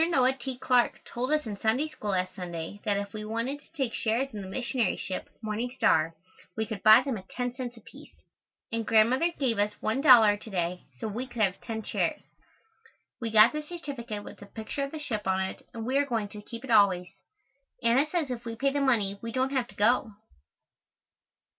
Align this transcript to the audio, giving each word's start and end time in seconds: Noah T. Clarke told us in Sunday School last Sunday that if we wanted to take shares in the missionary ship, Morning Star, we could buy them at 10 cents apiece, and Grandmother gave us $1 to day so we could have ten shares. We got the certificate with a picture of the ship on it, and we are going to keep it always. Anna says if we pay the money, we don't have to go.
Noah 0.09 0.33
T. 0.33 0.57
Clarke 0.57 1.05
told 1.05 1.31
us 1.31 1.45
in 1.45 1.59
Sunday 1.59 1.87
School 1.87 2.09
last 2.09 2.33
Sunday 2.33 2.81
that 2.85 2.97
if 2.97 3.13
we 3.13 3.23
wanted 3.23 3.59
to 3.61 3.71
take 3.73 3.93
shares 3.93 4.33
in 4.33 4.41
the 4.41 4.47
missionary 4.47 4.97
ship, 4.97 5.29
Morning 5.43 5.71
Star, 5.77 6.15
we 6.57 6.65
could 6.65 6.81
buy 6.81 7.03
them 7.03 7.17
at 7.19 7.29
10 7.29 7.53
cents 7.53 7.77
apiece, 7.77 8.09
and 8.71 8.83
Grandmother 8.87 9.31
gave 9.37 9.59
us 9.59 9.75
$1 9.79 10.41
to 10.41 10.49
day 10.49 10.87
so 10.97 11.07
we 11.07 11.27
could 11.27 11.43
have 11.43 11.61
ten 11.61 11.83
shares. 11.83 12.23
We 13.19 13.29
got 13.29 13.51
the 13.53 13.61
certificate 13.61 14.23
with 14.23 14.41
a 14.41 14.47
picture 14.47 14.81
of 14.83 14.89
the 14.91 14.97
ship 14.97 15.27
on 15.27 15.39
it, 15.39 15.61
and 15.71 15.85
we 15.85 15.99
are 15.99 16.05
going 16.07 16.29
to 16.29 16.41
keep 16.41 16.63
it 16.63 16.71
always. 16.71 17.09
Anna 17.83 18.07
says 18.07 18.31
if 18.31 18.43
we 18.43 18.55
pay 18.55 18.71
the 18.73 18.81
money, 18.81 19.19
we 19.21 19.31
don't 19.31 19.51
have 19.51 19.67
to 19.67 19.75
go. 19.75 20.13